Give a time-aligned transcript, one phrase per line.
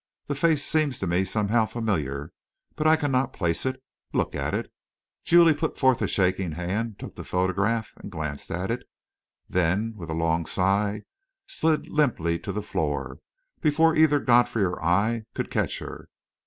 [0.25, 2.31] The face seems to me somehow familiar,
[2.75, 3.83] but I cannot place it.
[4.13, 4.73] Look at it."
[5.23, 8.81] Julie put forth a shaking hand, took the photograph, and glanced at it;
[9.47, 11.03] then, with a long sigh,
[11.45, 13.19] slid limply to the floor,
[13.61, 16.09] before either Godfrey or I could catch her.